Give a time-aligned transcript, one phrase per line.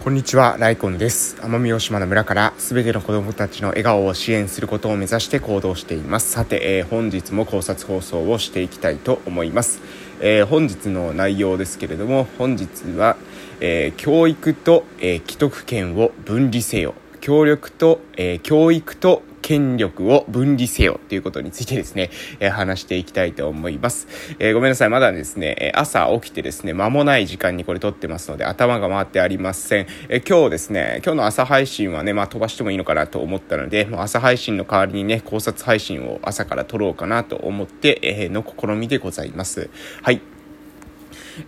[0.00, 1.36] こんにちは、ライコンです。
[1.40, 6.30] 奄美大島の村からすべての子供たちの笑顔を支援することを目指して行動しています。
[6.30, 9.80] さて、えー、本日も考察放送をしていきたいと思います。
[10.20, 13.16] えー、本日の内容ですけれども、本日は、
[13.58, 16.94] えー、教育と、え既得権を分離せよ。
[17.20, 24.06] 協力と、え教育と権力を分離せよということについてですね、えー、話していきたいと思います。
[24.38, 24.90] えー、ごめんなさい。
[24.90, 29.86] まだですね、朝起きてですね、間もない時間にこれ撮ってますので、頭が回ってありません。
[30.10, 39.70] えー、今日ですね、今日の朝配信はね、まあ飛ばしてもいいのかなと思ったので、もう朝配信の代わりにね、考察配信を朝から撮ろうかなと思って、えー、の試みでございます。
[40.02, 40.20] はい。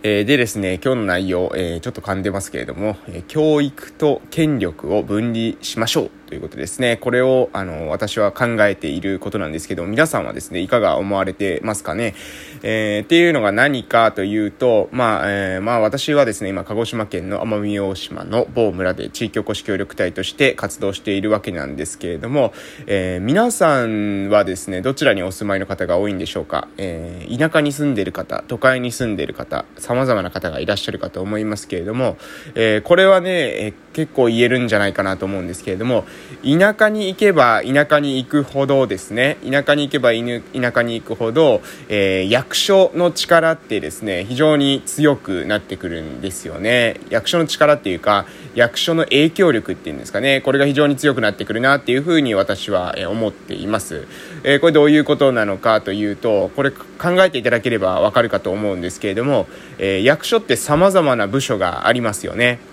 [0.01, 6.95] えー、でですね、今日の内容、えー、ちょっと噛んでますけれども、えー、教育と権力を分離しましょうということですね。
[6.95, 12.15] これを、あの、私は考えていることなんですけど、皆さんはですね、いかが思われてますかね？
[12.63, 22.53] えー、っていうのが何かというと、まあ、えー、まあ私はですね、今、鹿児島県の奄美大島の某村で地域おこし協力隊として活動しているわけなんですけれども、
[22.87, 26.69] えー、皆さんはですね、どちらにお住まいの方が多いんでしょうか？
[26.77, 32.15] えー、田舎に住んでる方、都会に住んでる方、様々な方がいらっしゃるかと思いますけれども、
[32.55, 36.05] えー、これはね、えー、結構言えるんじゃないかなと思うんですけれども、
[36.43, 46.99] 田舎に行けば田舎に行くほどですね、田舎に行けば田舎に行くほど、えー、役所の力ってですね、非常に強くなってくるんですよね。
[47.09, 54.07] 役所の力っていうか、役所の影響力っていうんですかね、これが非常に強くなってくるなっていうふうに私は思っています。
[54.43, 59.47] えー、これどういうことなのかというと、これ考えていただければわかるかと思うんですけれども、
[59.77, 62.70] えー、役所って様々な部署がありますよね。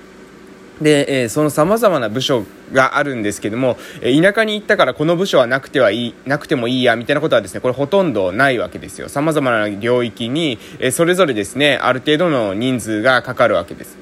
[0.80, 9.08] で、えー、その様々な部署があるんですけども、えー、田舎に行ったからこの部署はなくてはいい、なくてもいいや、みたいなことはですね、これほとんどないわけですよ。
[9.08, 13.96] 様々な領域に、えー、それぞれですね、ある程度の人数がかかるわけです。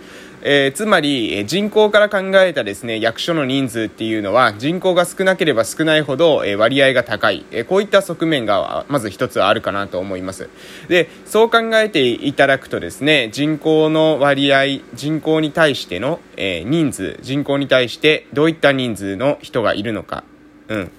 [0.49, 10.49] えー、つまり、人口から考えたですね、役所の人数っていうのは、人口が少なければ少ないほど、え割合が高い、えこういった側面が、まず一つあるかなと思います。
[10.87, 20.23] で、そう考えていただくとですね、人口の割合、人口に対しての、え人数、人口に対してどういった人数の人がいるのか、
[20.69, 20.93] うん。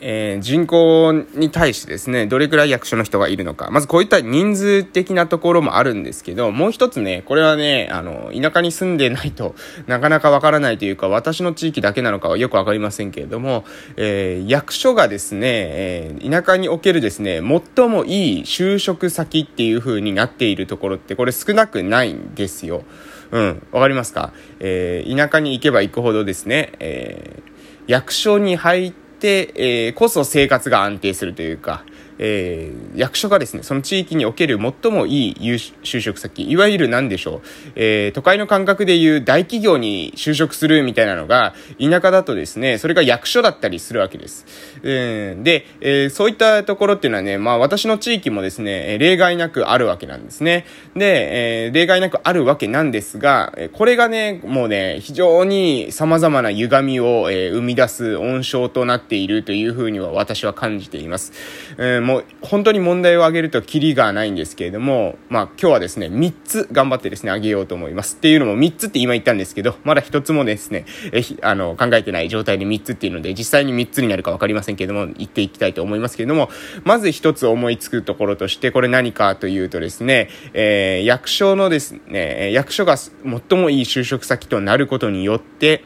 [0.00, 3.70] えー、人口に対してですね、どれくらい役所の人がいるのか。
[3.70, 9.54] まずこういった人数的なところもあるんですけど、もう一つね、これはね、あの、田舎に住んでないと
[9.86, 13.64] なかなかわからないというか、私の地域だけなのかはよくわかりませんけれども、
[13.96, 17.40] えー、役所がですね、えー、田舎におけるですね、
[17.76, 22.84] 最もいい就職先っていう風になっているところって、これ少なくないんですよ。
[23.30, 24.32] うん、わかりますか？
[24.60, 31.84] えー、田舎に行けば行くほどですね、えー、役所に入って、えー、こそ生活が安定するというか、
[32.18, 37.40] えー、役所がですね、その地域における最もいい就職先、いわゆる何でしょう、
[37.74, 44.46] えー、都会の感覚でいう大企業に就職するみたいなのが、田舎だとですね、それが役所だったりするわけです。
[44.82, 50.64] えー、で、えー、そういったところっていうのはね、まあ私の地域もですね、例外なくあるわけなんですね。
[50.94, 61.32] で、えー、例外なくあるわけなんですが、これがね、もうね、非常に様々な歪みを、えー、生み出す温床となっているというふうには私は感じています。
[61.78, 68.14] えーもう本当に問題を挙げるとキリがないんですけれども、まあ今日はですね、3つ頑張ってですね、挙げようと思います。
[68.14, 76.48] っていうのも3つって今言ったんですけど、まだ1つもですね、えあの、考えてない状態で3つっていうので、実際に3つになるか分かりませんけれども、言っていきたいと思いますけれども、
[76.84, 83.12] まず1つ思いつくところとして、これ何かというとですね、えー、役所のですね、役所が最
[83.58, 85.82] もいい就職先となることによって、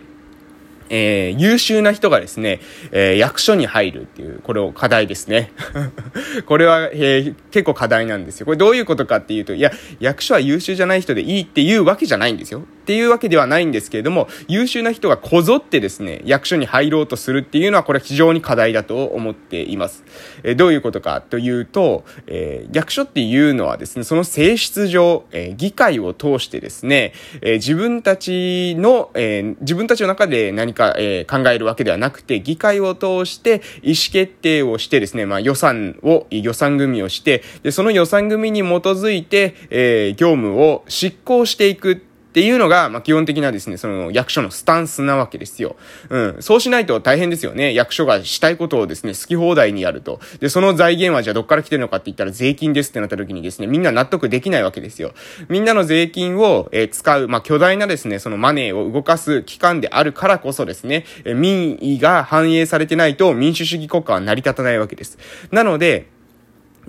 [0.90, 5.52] えー、優秀な人がですね、えー、役所に入るっていう、これを課題ですね。
[6.46, 8.46] これは、えー、結構課題なんですよ。
[8.46, 12.64] これどういうことかっていうと、いや、役所は優秀じゃない人でいいっていうわけじゃないんですよ。
[12.90, 20.02] っていうわけではないんですけれども、優秀な人がこぞってですね、役所に入ろうとするっていうのは、これは非常に課題だと思っています。
[20.42, 27.12] えー、どういうことかというと、えー、役所っていうのはですね、その性質上、えー、議会を通してですね、
[27.42, 45.74] え、自分たちの、え、自分たちの中で何か、え、考えるわけではなくて、議会を通して意思決定をしてですね、まあ予算を、予算組をして、で、その予算組に基づいて、え、業務を執行していくっていうのが、まあ、基本的なですね、その役所のスタンスなわけですよ。
[46.10, 46.36] うん。
[46.38, 47.74] そうしないと大変ですよね。
[47.74, 50.20] 役所がしたいことをですね、好き放題にやると。
[50.38, 55.12] で、その財源はじゃあどっから来てるのかって言ったら税金ですってなった時にですね、みんな納得できないわけですよ。
[55.48, 65.18] みんなの税金を、えー、使う、まあ、巨大なですね、そのマネーを動かす機関であるからこそですね、えー、民意が反映されてないと民主主義国家は成り立たないわけです。
[65.50, 66.06] なので、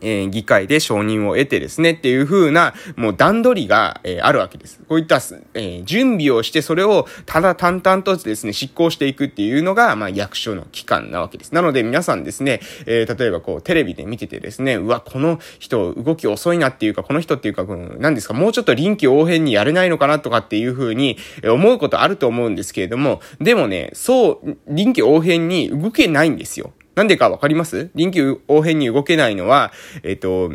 [0.01, 4.80] えー、議会で承認を得てですねっていう風な、もう段取りが、えー、あるわけです。
[4.88, 5.18] こういった、
[5.53, 11.53] えー、準備をしてそれをただ淡々とですね、執行していくっていうのが、まあ役所の機関なわけです。
[11.53, 26.74] なので皆さんですね、えー、例えばこうテレビで見ててですね、うわ、この人動き遅いなっていうか、この人っていうか、この、何ですか、もうちょっと臨機応変にやれないのかなとかっていう風に思うことあると思うんですけれども、でもね、そう、臨機応変に動けないんですよ。
[26.95, 27.89] なんでかわかります？
[27.95, 29.71] 臨機応変に動けないのは、
[30.03, 30.51] えっ、と、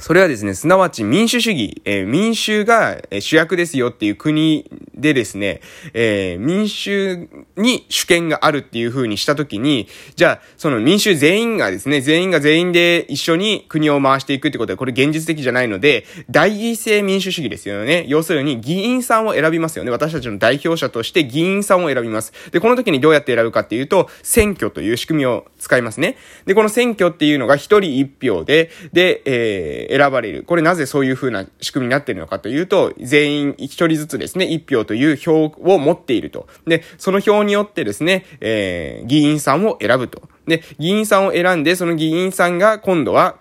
[0.00, 5.60] それはですね、すなわち民主主義、えー、民衆が主役ですよっていう国でですね、
[5.92, 18.04] えー、民衆に主権があるっていう風にしたときに、じゃあ、その民衆全員がですね、全員が全員で一緒に国を回していくってことは、これ現実的じゃないので、代議制民主主義ですよね。
[18.06, 19.90] 要するに、議員さんを選びますよね。
[19.90, 22.32] 私たちの代表者として議員さんを選びます。
[22.52, 26.16] で、この時にどうやって選ぶかっていうと、選挙という仕組みを使いますね。
[26.46, 30.44] で、この選挙っていうのが一人一票で、で、えー選ばれる。
[30.44, 36.46] これなぜそういう風な仕組みになっているのかというと、全員一人ずつですね、一票という票を持っていると。
[36.66, 40.22] で、その票によってですね、えー、議員さんを選ぶと。
[40.46, 43.36] で、議員さんを選んで、その議員さんが今度は、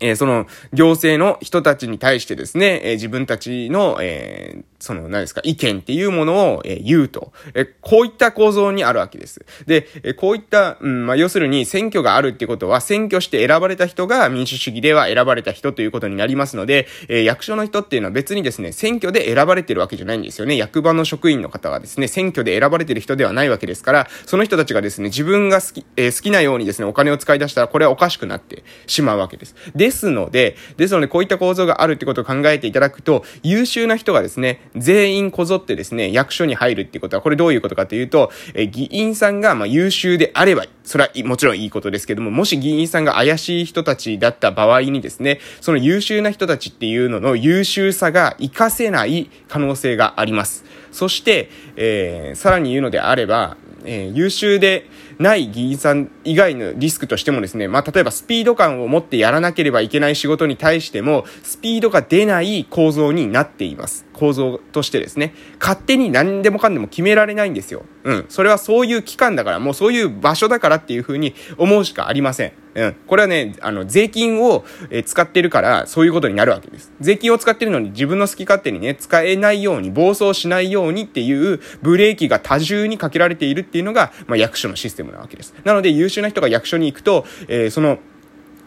[0.00, 7.32] えー、その行政の人たちに対してですね、えー、自分たちの、えー、その、何ですか、意見っていうものを、え、言うと。
[7.54, 9.44] え、こういった構造にあるわけです。
[9.66, 20.56] で、え、こういった、うん、まあ、要するに選挙があるってことは、選挙して選ばれた人が民主主義では選ばれた人ということになりますので、え、役所の人っていうのは別にですね、選挙で選ばれてるわけじゃないんですよね。
[20.56, 29.54] 役場の職員の方はですね、選挙で選ばれてる人ではないわけですから、その人たちがですね、自分が好き、え、好きなようにですね、お金を使い出したら、これはおかしくなってしまうわけです。
[29.74, 50.64] でですので、ですので、こういった構造があるってことを考えていただくと、優秀な人がですね、全員こぞってですね、役所に入るっていうことは、これどういうことかというと、え議員さんがま優秀であれば、それはもちろんいいことですけども、もし議員さんが怪しい人たちだった場合にですね、その優秀な人たちっていうのの優秀さが活かせない可能性があります。
[50.90, 54.86] そして、えー、さらに言うのであれば、えー、優秀で
[55.18, 64.04] ない議員さん以外のリスクとしてもですね、まあ、例えばスピード感を持ってやらなければいけない仕事に対しても、スピードが出ない構造になっています。
[64.16, 65.34] 構造としてですね。
[65.60, 67.84] 勝手に何でもかんでも決められないんですよ。
[68.04, 68.26] うん。
[68.30, 72.52] それはそういう機関だから、もうそういう場所だからっていうふうに思うしかありません。
[72.74, 72.96] うん。
[73.06, 74.64] これはね、あの、税金を、
[75.04, 76.92] 使ってるから、そういうことになるわけです。
[77.00, 85.54] 税金を使ってるのに自分の好き勝手にね、使えないように、暴走しないようにっていうブレーキが多重にかけられているっていうのが、まあ、役所のシステムなわけです。
[85.64, 87.98] なので、優秀な人が役所に行くと、えー、その、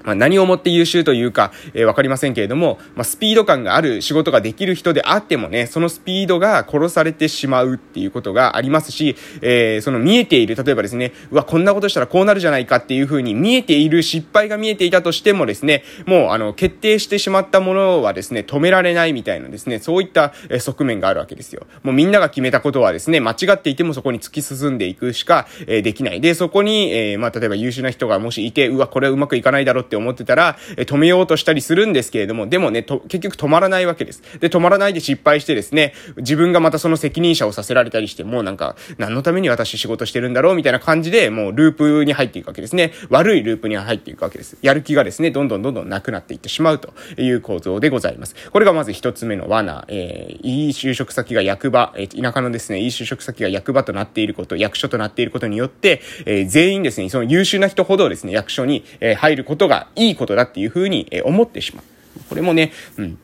[0.04, 21.68] まあ、何をもって優秀というか、えー、わかりませんけれども、まあ、スピード感がある仕事ができる人であってもね、そのスピードが殺されてしまうっていうことがありますし、えー、その見えている、例えばですね、うわ、こんなことしたらこうなるじゃないかっていうふうに見えている失敗が見えていたとしてもですね、もう、あの、決定してしまったものはですね、止められないみたいなですね、そういった、側面があるわけですよ。
[21.84, 26.22] もうみんなが決めたことはですね、間違っていてもそこに突き進んでいくしか、えできない。
[26.22, 34.22] で、そこに、えまあ、例えば優秀な人がもしいて、うわ、これはうまくいかないだろうって思ってたら、え止めようとしたりするんですけれども、でもね、と、結局止まらないわけです。
[34.40, 42.94] で、止まらないで失敗してですね、自分がまたその責任者をさせられたりして、もうなんか、何のために私仕事してるんだろうみたいな感じで、もうループに入っていくわけですね。
[43.10, 44.58] 悪いループに入っていくわけです。
[44.62, 48.36] やる気がですね、どんどんどんどんなくなっていってしまうという構造でございます。
[48.52, 61.84] これがまず一つ目の罠、えー、いい就職先が役場、えー、田舎のですね、いい就職先が役場となっていること、役所となっていることによって、えー、全員ですね、その優秀な人ほどですね、役所に、えー、入ることがいいことだっていうふうに、え、思ってしまう。
[62.30, 63.18] これもね、うん。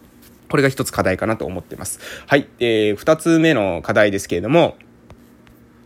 [0.50, 2.00] これが一つ課題かなと思ってます。
[2.27, 2.47] はい。
[2.59, 4.77] えー、二つ目の課題ですけれども、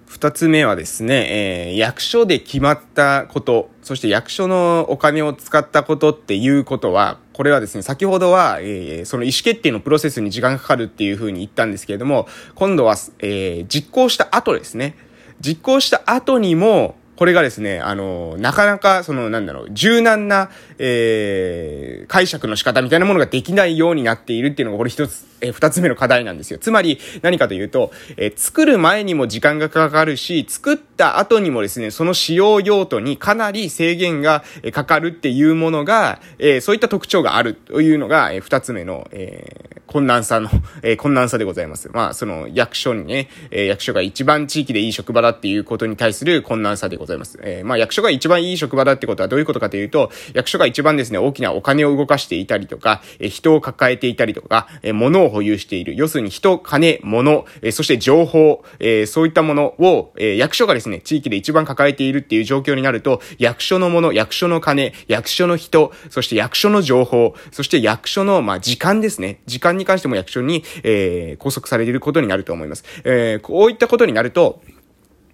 [0.05, 14.95] 二つ目はですね、えー、役所で決まったこと、そして役所のお金を使ったことっていうことは、これはですね、先ほどは、えー、その意思決定のプロセスに時間がかかるっていうふうに言ったんですけれども、今度は、えー、実行した後ですね。
[15.39, 26.59] 実行した後にも、これがですね、あの、なかなか、その、なんだろう、柔軟な、えー、解釈の仕方みたいなものができないようになっているっていうのが、これ一つ、えー、二つ目の課題なんですよ。
[26.59, 40.49] つまり、何かというと、えー、作る前にも時間がかかるし、作った後にもですね、その使用用途にかなり制限がかかるっていうものが、えー、そういった特徴があるというのが、えー、二つ目の、えー、困難さの、
[40.83, 41.89] えー、困難さでございます。
[41.91, 47.39] まあ、その、役所にね、えー、役所が一番地域でいい職場だっていうことに対する困難さでございます。
[47.41, 55.95] えー、まあ役所が一番いい職場だってことはどういうことかというと、役所が一番ですね、大きなお金を動かしていたりとか、えー、人を抱えていたりとか、えー、物を保有している。
[55.95, 69.41] 要するに人、金、物、えー、そして情報、えー、そういったものを、えー、役所がですね、地域で一番抱えているっていう状況になると、役所のもの、役所の金、役所の人、そして役所の情報、そして役所の、まあ、時間ですね。
[69.47, 72.83] 時間に関しても役所に、えー、拘束されていることになると思います。
[73.03, 74.61] えー、こういったことになると、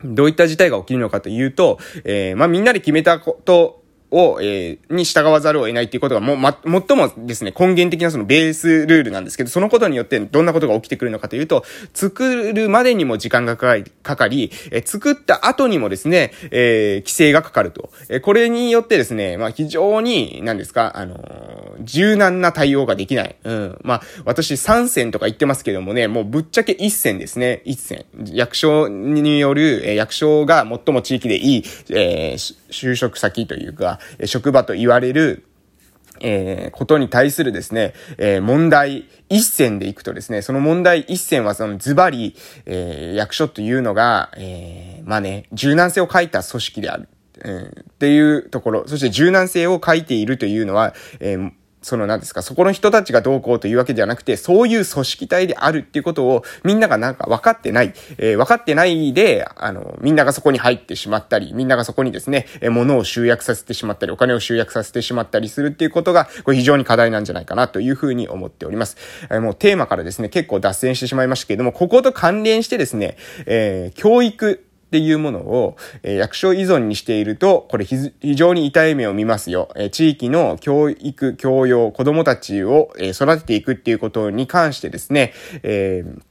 [0.04, 17.92] どういった事態が起きるのかというと、えー、まあ、みんなで決めたことを、えー、に従わざるを得ないっていうことがも、ま、最もですね、根源的なそのベースルールなんですけど、そのことによってどんなことが起きてくるのかというと、作るまでにも時間がかかり、かかり、えー、作った後にもですね、えー、規制がかかると。
[18.10, 23.36] えー、これによってですね、まあ、非常に、何ですか、あのー、柔軟な対応ができない。
[23.44, 23.80] うん。
[23.84, 27.62] まあ、私3選とか言ってますけどもね、もうぶっちゃけ1選ですね。
[27.66, 28.06] 1選。
[28.32, 35.46] 役所による、えー、役所が最も地域でいい、えー、就職先というか、職場と言われる、
[36.22, 47.10] えー、ことに対するですね、えー、問題一選でいくとですね、その問題一選はそのズバリ、えー、役所というのが、えー、まあね、柔軟性を書いた組織である。
[47.44, 51.52] うん、っていうところ、そして柔軟性を書いているというのは、えー、
[51.86, 68.98] その何ですか、そこの人たちがどうこうというわけではなくて、そういう組織体であるっていうことをみんながなんか分かってない、えー、分かってないで、あの、みんながそこに入ってしまったり、みんながそこにですね、えー、物を集約させてしまったり、お金を集約させてしまったりするっていうことが、これ非常に課題なんじゃないかなというふうに思っております。
[69.30, 73.16] えー、もうテーマからですね、結構脱線してしまいましたけれども、ここと関連してですね、
[73.46, 74.65] えー、教育、
[74.96, 79.68] っていうものを、えー、役所依存にしていると、これ非常に痛い目を見ますよ。
[79.76, 85.34] えー、地域の教育、教養、子供たちを、えー、育てていくっていうことに関してですね、
[85.64, 86.22] えー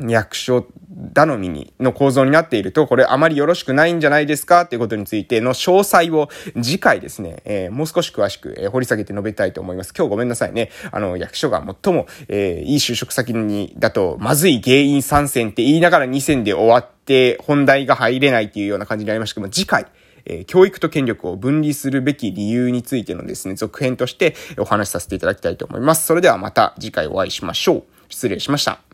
[0.00, 0.66] 役所
[1.12, 6.28] 頼みに、の構造になっていると、これあまりよろしくないんじゃないですかっていうことについての詳細を
[6.60, 9.92] 次回ですね、えー、もう少し詳しく、えー、掘り下げて述べたいと思います。
[9.96, 10.70] 今日ごめんなさいね。
[10.90, 19.86] あの、役所が最も、えー、いい就職先に、だと、まずい原因3選って言いながら2選で終わって、本題が入れないっていうような感じになりましたけども、次回、
[20.24, 26.06] えー、教育と権力を分離するべき理由についてのですね、続編としてお話しさせていただきたいと思います。
[26.06, 27.84] それではまた次回お会いしましょう。
[28.08, 28.93] 失礼しました。